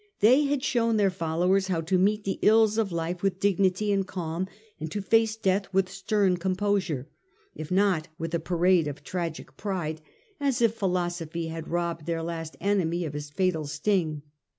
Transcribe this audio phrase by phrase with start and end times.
[0.19, 4.07] They had shown their followers how to meet the ills of life with dignity and
[4.07, 4.47] calm,
[4.79, 7.07] and to face death with stern composure,
[7.53, 10.01] if not with a parade of tragic pride,
[10.39, 14.23] as if philosophy had robbed their last enemy of his fatal sting.